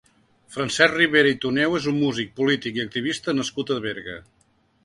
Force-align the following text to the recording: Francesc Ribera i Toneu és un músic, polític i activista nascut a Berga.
Francesc 0.53 0.95
Ribera 0.99 1.33
i 1.33 1.37
Toneu 1.43 1.77
és 1.81 1.87
un 1.93 1.99
músic, 2.05 2.33
polític 2.41 2.81
i 2.81 2.85
activista 2.87 3.37
nascut 3.41 3.75
a 3.77 3.79
Berga. 3.89 4.21